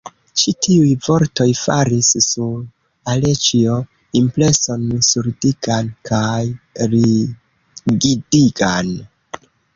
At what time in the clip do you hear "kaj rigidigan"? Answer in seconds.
6.11-8.93